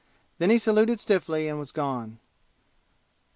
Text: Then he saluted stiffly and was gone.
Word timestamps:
Then 0.39 0.49
he 0.49 0.57
saluted 0.57 0.99
stiffly 0.99 1.47
and 1.47 1.59
was 1.59 1.71
gone. 1.71 2.17